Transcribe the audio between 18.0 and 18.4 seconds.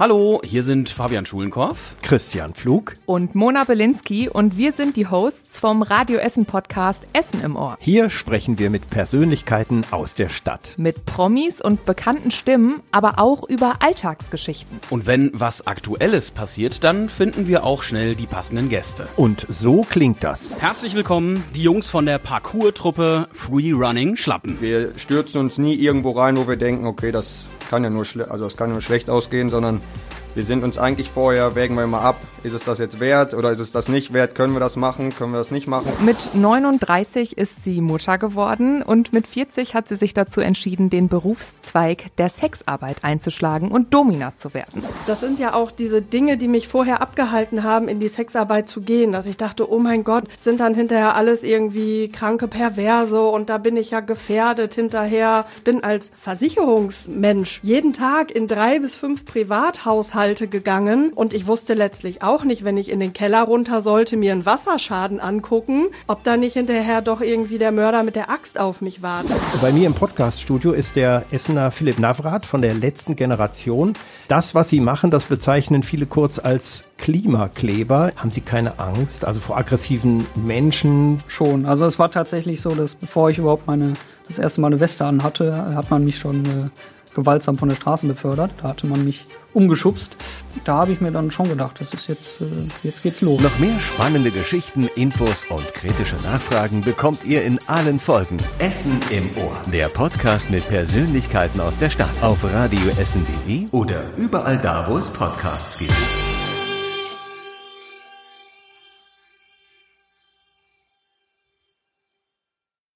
die